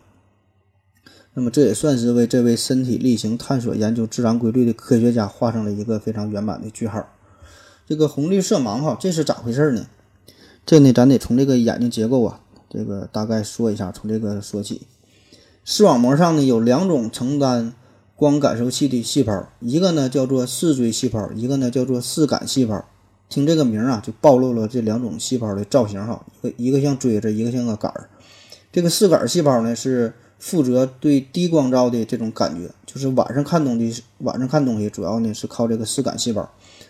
[1.36, 7.04] 那么这也算是为这位身体力行探索研究自然规律的科学家画上了一个非常圆满的句号。
[7.88, 9.84] 这个红绿色盲哈，这是咋回事呢？
[10.64, 14.82] 这呢，咱得从这个眼睛结构啊，这个大概说一下，从这个说起。
[15.64, 17.74] 视网膜上呢有两种承担
[18.14, 22.84] 光感受器的细胞，一个呢叫做视锥细胞，一个呢叫做视杆细胞。
[23.28, 28.08] 听这个名啊，就暴露了这两种细胞的造型哈，一个一个像锥子，一个像个杆儿。
[28.70, 30.12] 这个视杆细胞呢是。
[30.44, 36.46] 负责对低光照的这种感觉，就是晚上看东西，晚上看东西主要呢是靠这个视杆细胞，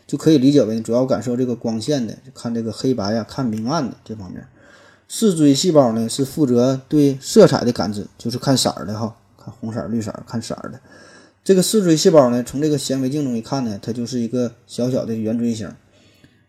[0.08, 4.44] 就可以理解为主要感受这个光线的，看这个黑白呀，看明暗的这方面。
[5.06, 10.80] 视锥细胞呢是负责对色彩的感知，就是看色儿的哈，看红色、绿色，看色儿的。
[11.44, 15.70] 这个视锥细胞呢，从这个显微镜中一看呢，它就是一个小小的圆锥形。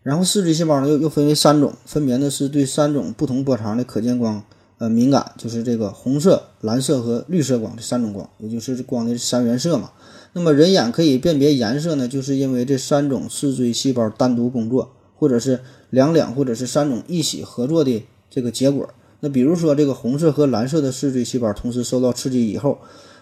[0.02, 4.42] 然后视锥细胞呢又又分为三种，分别呢是对三种不同波长的可见光。
[4.78, 9.90] 呃，敏感就是这个红色、蓝色和绿色光这三种光，也就是光的三原色嘛。
[10.34, 18.86] 那么人眼可以辨别颜色呢，就是因为这三种视锥细胞单独工作，或者是两两或者是三种一起合作的这个结果。
[19.20, 22.78] 那比如说这个红色和蓝色的视锥细胞同时受到刺激以后，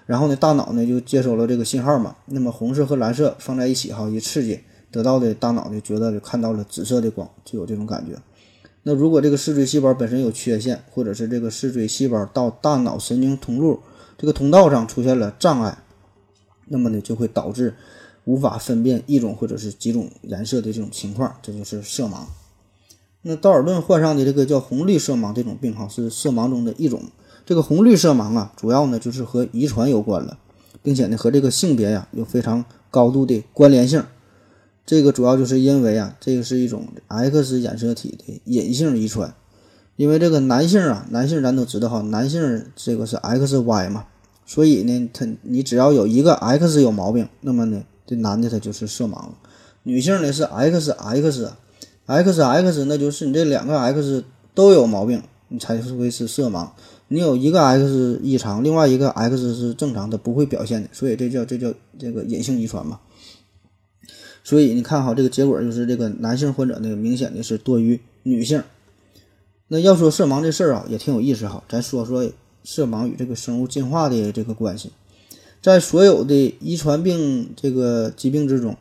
[0.06, 2.16] 然后呢，大脑呢就接收了这个信号嘛。
[2.26, 4.58] 那么红色和蓝色放在一起哈，一刺激
[4.90, 8.20] 得到的大脑就觉得就看到了紫色的光，就有这种感觉。
[8.86, 13.80] 那如果这个视锥细胞本身有缺陷，或者是这个视锥细胞到大脑神经通路
[14.18, 15.78] 这个通道上出现了障碍，
[16.68, 17.74] 那么呢就会导致
[18.24, 22.24] 无法分辨一种或者是几种颜色的这种情况，这就是色盲。
[23.22, 27.02] 那道尔顿患上的这个叫红绿色盲这种病哈，是色盲中的一种。
[27.46, 30.38] 这个红绿色盲啊，主要呢就是和遗传有关了，
[30.82, 34.04] 并且呢和这个性别呀有非常高度的关联性。
[34.86, 39.34] 这个主要就是因为啊，这个是一种 X 染色体的隐性遗传。
[39.96, 44.06] 因为这个男性啊，男性咱都知道哈，男性这个是 XY 嘛，
[44.44, 49.26] 所以呢，他你只要有一个 X 有毛病，那么呢，这男的他就是色盲。
[49.84, 51.52] 女性呢是 XX，XX
[52.86, 56.70] 那就是你这两个 X 都有毛病，你才会是色盲。
[57.06, 62.98] 你有一个 X 异常，另外一个 X 是正常的，不会表现的，所以这叫这叫这个隐性遗传嘛。
[64.44, 68.62] 所以你看哈，这个结果就是这个男性患者呢，明显的是多于女性。
[69.68, 71.64] 那要说色盲这事儿啊，也挺有意思哈。
[71.66, 72.30] 咱说说
[72.62, 74.92] 色盲与这个生物进化的这个关系。
[75.62, 78.76] 在所有的遗传病这个疾病之中，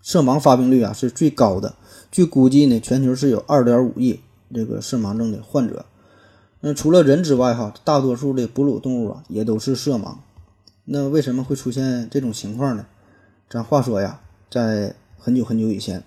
[0.00, 1.74] 色盲发病率啊是最高的。
[2.12, 4.20] 据估计呢，全球是有二点五亿
[4.54, 5.84] 这个色盲症的患者。
[6.60, 10.18] 那除了人之外哈，大多数的哺乳动物啊也都是色盲。
[10.84, 12.86] 那为什么会出现这种情况呢？
[13.50, 14.20] 咱话说呀。
[14.52, 16.04] 在很久很久以前，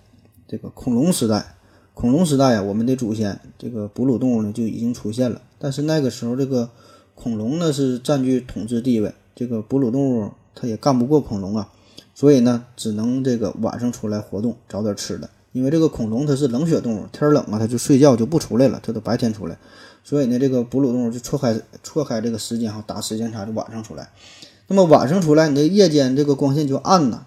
[0.48, 1.56] 这个恐龙时代，
[1.96, 5.42] 恐龙时代呀，我们的祖先这个哺乳动物呢就已经出现了。
[5.58, 6.70] 但是那个时候，这个
[7.16, 11.72] 恐龙呢是占据统治地位，这个哺乳动物它也干不过恐龙啊，
[12.14, 15.28] 所以呢，只能这个晚上出来活动，找点吃的。
[15.52, 19.58] 因为这个恐龙它是冷血动物，天冷啊，它就睡觉就不出来了，它都白天出来。
[20.04, 24.08] 所以呢，这个哺乳动物就错开错开这个时间哈，打时间差就晚上出来。
[24.68, 27.26] 那么晚上出来，你的夜间这个光线就暗了。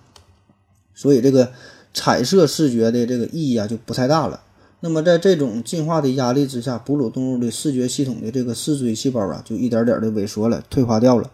[0.99, 1.49] 所以这个
[1.95, 4.41] 彩色视觉的这个意义啊就不太大了。
[4.81, 11.31] 那么在这种进化的压力之下，哺乳动物的视觉系统的这个视锥细胞啊就一点点的萎缩了、退化掉了。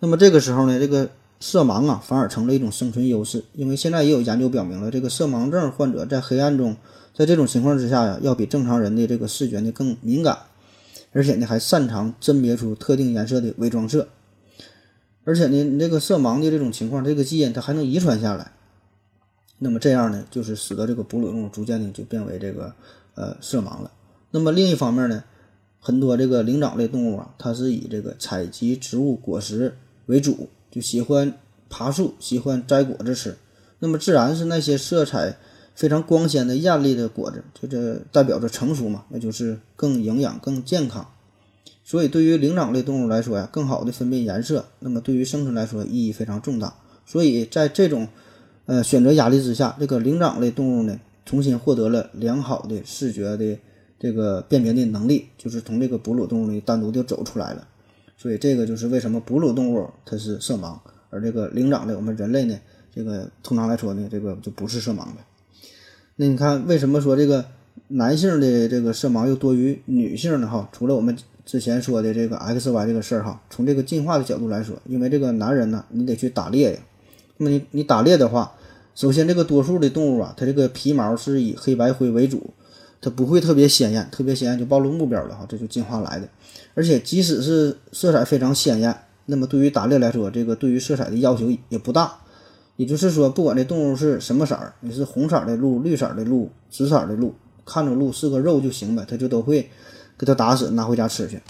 [0.00, 1.08] 那么这个时候呢，这个
[1.38, 6.76] 色盲啊反而成了一种生存优势，因为现在也有研究表明了，这个色盲症患者在黑暗中，
[7.14, 10.36] 在这种情况之下呀，要比正常人的这个视觉呢更敏感，
[11.12, 14.08] 而且呢还擅长甄别出特定颜色的伪装色。
[15.24, 18.52] 而且呢，你这个色盲的这种情况，这个基因它还能遗传下来。
[19.58, 22.72] 那么这样呢，就是使得这个哺乳动物逐渐的就变为这个
[23.14, 23.90] 呃色盲了。
[24.30, 25.24] 那么另一方面呢，
[25.80, 31.34] 很多这个灵长类动物啊，它是以这个采集植物果实为主，就喜欢
[31.68, 33.36] 爬树，喜欢摘果子吃。
[33.80, 35.36] 那么自然是那些色彩
[35.74, 41.06] 非常光鲜的艳丽的果子，就这代表着成熟嘛，那就是更营养、更健康。
[41.84, 46.74] 所以对于灵长类动物来说呀，更好的分辨颜色，那么对于生存来说意义非常重大。
[47.06, 48.08] 所以在这种
[48.68, 53.58] 呃，选择压力之下，这个灵长类动物呢，重新获得了良好的视觉的
[53.98, 57.66] 这个辨别的能力，就是从这个哺乳动物里单独就走出来了。
[58.18, 60.76] 所以这个就是为什么哺乳动物它是色盲，
[61.08, 62.58] 而这个灵长类我们人类呢，
[62.94, 65.16] 这个通常来说呢，这个就不是色盲的。
[66.16, 67.42] 那你看为什么说这个
[67.86, 70.46] 男性的这个色盲又多于女性呢？
[70.46, 71.16] 哈，除了我们
[71.46, 76.80] 之前说的这个 X Y 这个事儿哈，从这个进化的角度来说，因为这个男人呢，你得去打猎呀。
[77.40, 78.52] 那么你你打猎的话，
[78.98, 82.50] 首先这个多数的动物啊，它这个皮毛是以黑白灰为主，
[83.00, 86.28] 它不会特别鲜艳，特别鲜艳就暴露目标了哈，这就进化来的。
[86.74, 88.92] 而且即使是色彩非常鲜艳，
[89.26, 92.12] 那么对于打猎来说，这个对于色彩的要求也不大。
[92.74, 97.32] 也就是说，不管这动物是什么色儿，你是红色的鹿、绿色的鹿、紫色的鹿，
[97.64, 99.70] 看着鹿是个肉就行呗，它就都会
[100.18, 101.40] 给它打死拿回家吃去。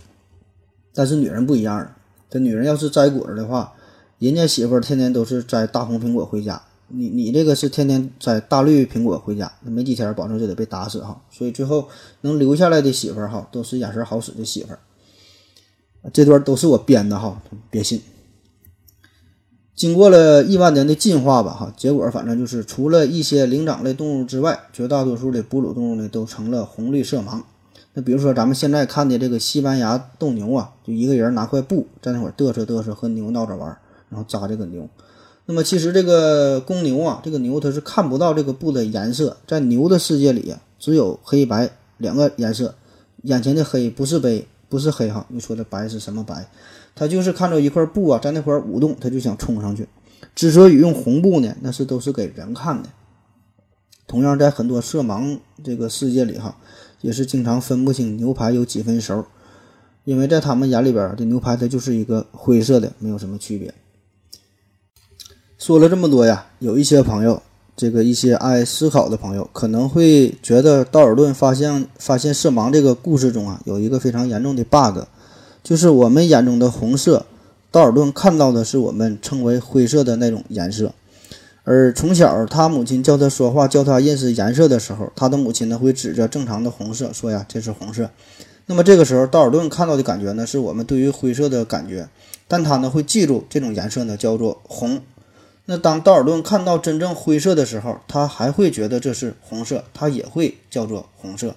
[0.93, 1.95] 但是女人不一样，
[2.29, 3.73] 这女人要是摘果子的话，
[4.19, 11.21] 人家媳妇儿天天都是摘大红苹果回家，你你这个是天天摘大绿苹果回家，那没几天保证就得被打死哈。
[11.31, 11.89] 所以最后
[12.23, 14.79] 能留下来的媳妇儿哈，都是眼神好使的媳妇儿。
[16.13, 18.01] 这段都是我编的哈，别信。
[19.75, 27.43] 经过了亿万年的进化吧，哈，结果反正就是除了一些灵长类动物之外，绝大多数的哺乳动物呢都成了红绿色盲。
[27.95, 33.77] 那比如说咱们现在看的这个西班牙斗牛啊，就一个人拿块布在那会儿嘚瑟嘚瑟和牛闹着玩，
[34.09, 34.89] 然后扎这个牛。
[35.51, 42.75] 那么其实这个公牛啊，这个牛它是看不到这个布的颜色，在牛的世界里啊，只有黑白两个颜色。
[43.23, 46.51] 眼前的黑不是白，不是黑哈，你说的白是什么白？
[46.95, 49.89] 他就是看着一块布啊，在那块舞动，他就想冲上去。
[50.35, 52.91] 之所以用红布呢，那是都是给人看的。
[54.07, 56.59] 同样，在很多色盲这个世界里哈，
[57.01, 59.25] 也是经常分不清牛排有几分熟，
[60.05, 63.73] 因为在他们眼里边，这牛排它就是一个灰色的，没有什么区别。
[65.59, 67.43] 说了这么多呀，有一些朋友，
[67.77, 75.01] 这个一些爱思考的朋友，可能会觉得道尔顿发现发现色盲这个故事中啊，有一个非常严重的 bug。
[75.65, 77.27] 就是我们眼中的红色，
[77.73, 80.95] 道尔顿看到的是我们称为灰色的那种颜色。
[81.65, 88.09] 而从小他母亲教他说话、教他认识颜色的时候，他的母亲呢会指着正常的红色说呀：“这是红色。”
[88.67, 92.09] 那么这个时候，道尔顿看到的感觉呢，是我们对于灰色的感觉，
[92.47, 95.01] 但他呢会记住这种颜色呢叫做红。
[95.71, 101.55] 那当道尔顿看到真正灰色的时候，他还会觉得这是红色，他也会叫做红色。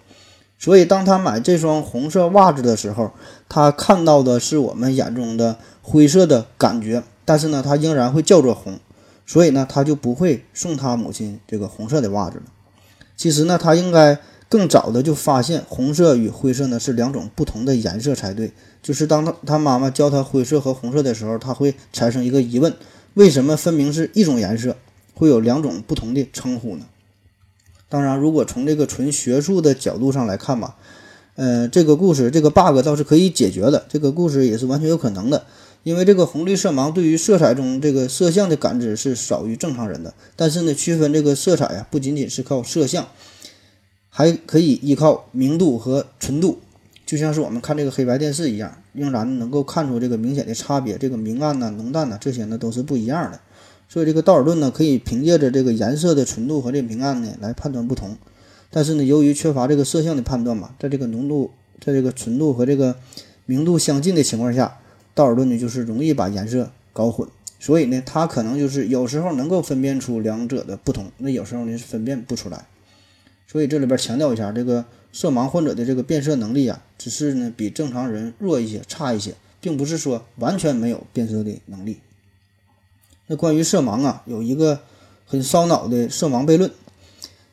[0.60, 3.12] 所以，当他买这双红色袜子的时候，
[3.48, 8.78] 他看到的是我们眼中的灰色的感觉，但是呢，他仍然会叫做红，
[9.26, 12.44] 所以呢，他就不会送他母亲这个红色的袜子了。
[13.16, 18.52] 其实呢，他应该更早的就发现红色与灰色呢是两种不同的颜色才对。
[18.84, 22.76] 就是当他他妈妈教他灰色和红色的时候，他会产生一个疑问：
[23.14, 24.78] 为什么分明是一种颜色，
[25.14, 26.86] 会有两种不同的称呼呢？
[27.90, 30.78] 当然，如果从这个纯学术的角度上来看吧，
[31.36, 35.46] 呃，这个故事这个 bug 倒是可以解决的，这个故事也是完全有可能的。
[35.84, 43.08] 因为这个红绿色盲对于色彩中这个色相的感知是少于正常人的，但是呢，区分这个色彩呀，不仅仅是靠色相，
[44.08, 46.60] 还可以依靠明度和纯度，
[47.06, 50.98] 就像是我们看这个黑白电视一样，仍然能够看出这个明显的差别。
[50.98, 53.40] 这个明暗呐、浓淡呐，这些呢都是不一样的。
[53.88, 58.16] 所以这个道尔顿呢，可以凭借着这个颜色的纯度和这明暗呢来判断不同，
[58.70, 61.52] 但是呢，由于缺乏这个色相的判断嘛，在这个浓度、
[61.84, 62.96] 在这个纯度和这个
[63.46, 64.78] 明度相近的情况下，
[65.14, 67.28] 道尔顿呢就是容易把颜色搞混，
[67.60, 72.66] 所以呢，他可能就是有时候能够分辨出两者的不同，那有时候呢是分辨不出来。
[73.46, 82.00] 所以这里边强调一下，这个色盲患者的这个辨色能力啊，只是呢比正常人弱一些、差一些，并不是说完全没有辨色的能力。
[83.28, 84.80] 那关于色盲啊，有一个
[85.26, 86.70] 很烧脑的色盲悖论，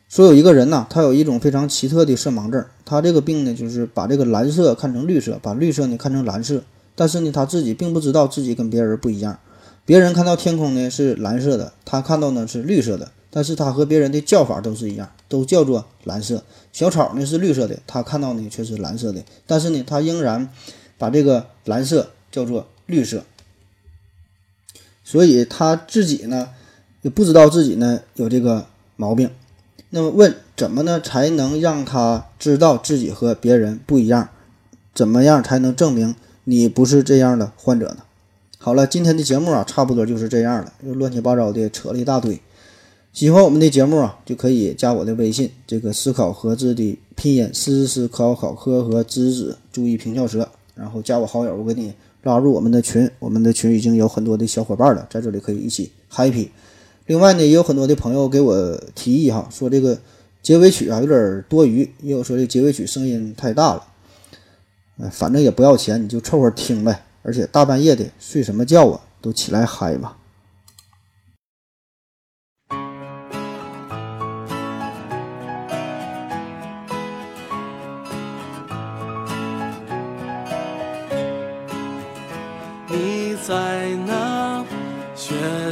[0.09, 6.63] 说有一个人呐，他有一种非常奇特的色盲症，他这个病呢，就是把这个蓝色看成绿色，把绿色呢看成蓝色，
[6.95, 9.39] 但是呢，他自己并不知道自己跟别人不一样，
[9.85, 16.43] 别人看到天空呢是蓝色的，他看到呢是绿色的，但是他和别人的叫法都是一样，都叫做蓝色。
[16.79, 20.49] 小草呢是绿色的，他看到呢却是蓝色的，但是呢，他仍然
[20.97, 23.24] 把这个蓝色叫做绿色。
[25.03, 26.51] 所以他自己呢，
[27.03, 29.29] 也不知道自己呢有这个毛病。
[29.91, 34.29] 那么问怎么呢才能让他知道自己和别人不一样？
[34.95, 36.14] 怎么样才能证明
[36.45, 38.05] 你不是这样的患者呢？
[38.57, 42.41] 好了，今天的节目啊，差不多就是这样了，又乱七八糟的扯了一大堆。
[43.19, 51.93] 喜欢我们的节目啊，就可以加我的微信，这个思考盒子的拼音思思考考科和知子，注意平翘舌，然后加我好友，我给你。
[52.23, 56.47] 拉入我们的群，我们的群已经有很多的小伙伴了，在这里可以一起 happy。
[57.07, 59.99] 另外呢，也有很多的朋友给我提议哈，说这个
[60.41, 63.83] 结尾曲啊有点多余，也有说这结尾曲声音太大了。
[65.11, 67.05] 反正也不要钱，你就凑合听呗。
[67.23, 70.16] 而且大半夜的睡什么觉啊，都起来嗨吧。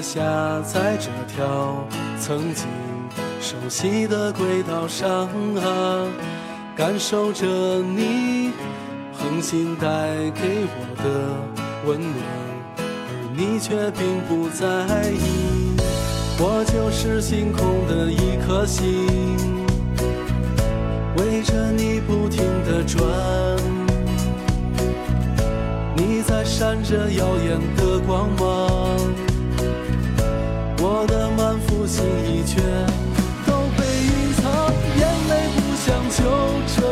[0.06, 0.22] 下，
[0.62, 1.84] 在这条
[2.16, 2.64] 曾经
[3.40, 6.06] 熟悉的轨道上啊，
[6.76, 8.52] 感受着你
[9.12, 9.86] 恒心带
[10.30, 11.04] 给我的
[11.88, 12.14] 温暖，
[12.78, 15.74] 而你却并不在意。
[16.38, 19.08] 我就是星空的一颗星，
[21.16, 23.02] 围着你不停地转。
[25.96, 29.00] 你在闪着耀眼的光芒，
[30.88, 32.62] 我的满腹心意却
[33.44, 34.44] 都被隐藏，
[35.00, 36.22] 眼泪不想就
[36.76, 36.85] 这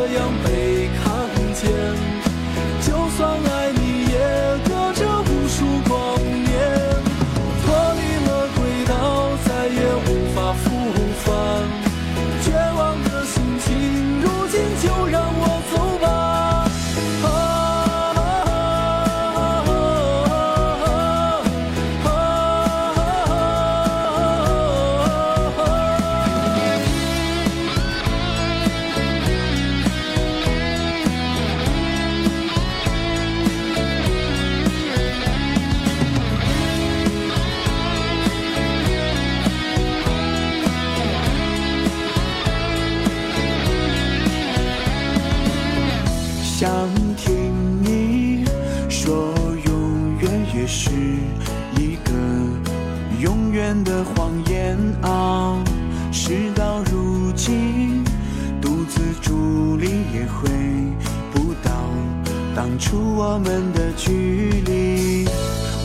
[63.17, 65.25] 我们的距离。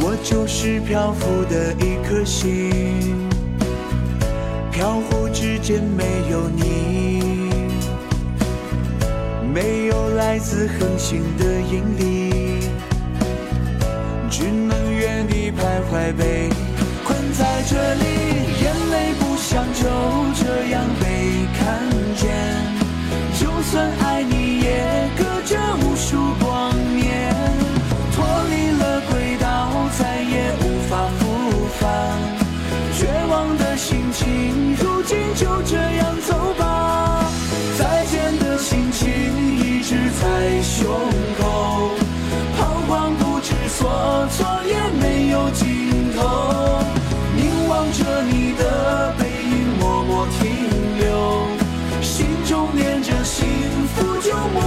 [0.02, 3.30] 我就是漂浮的一颗心，
[4.72, 7.50] 飘忽之间没有你。
[9.54, 12.70] 没有来自恒星的引力，
[14.30, 16.50] 只能原地徘徊，被
[17.04, 18.06] 困在这里。
[18.64, 19.84] 眼泪不想就
[20.36, 22.30] 这样被看见，
[23.40, 26.72] 就算爱你，也隔着无数光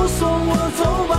[0.09, 1.12] 送我走吧。